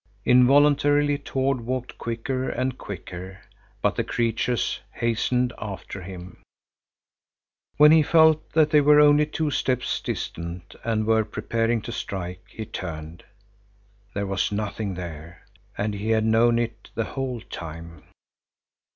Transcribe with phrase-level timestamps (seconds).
[0.25, 3.41] Involuntarily Tord walked quicker and quicker,
[3.83, 6.41] but the creatures hastened after him.
[7.77, 12.43] When he felt that they were only two steps distant and were preparing to strike,
[12.49, 13.23] he turned.
[14.15, 15.45] There was nothing there,
[15.77, 18.05] and he had known it the whole time.